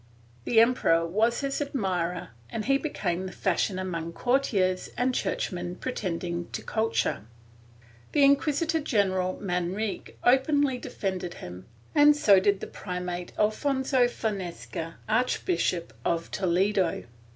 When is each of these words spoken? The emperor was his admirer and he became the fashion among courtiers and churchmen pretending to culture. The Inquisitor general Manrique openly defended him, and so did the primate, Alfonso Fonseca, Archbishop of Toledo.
The 0.45 0.59
emperor 0.59 1.05
was 1.05 1.41
his 1.41 1.61
admirer 1.61 2.29
and 2.49 2.65
he 2.65 2.79
became 2.79 3.27
the 3.27 3.31
fashion 3.31 3.77
among 3.77 4.13
courtiers 4.13 4.89
and 4.97 5.13
churchmen 5.13 5.75
pretending 5.75 6.49
to 6.53 6.63
culture. 6.63 7.25
The 8.11 8.23
Inquisitor 8.23 8.79
general 8.79 9.37
Manrique 9.39 10.17
openly 10.23 10.79
defended 10.79 11.35
him, 11.35 11.67
and 11.93 12.17
so 12.17 12.39
did 12.39 12.61
the 12.61 12.65
primate, 12.65 13.31
Alfonso 13.37 14.07
Fonseca, 14.07 14.95
Archbishop 15.07 15.93
of 16.03 16.31
Toledo. 16.31 17.03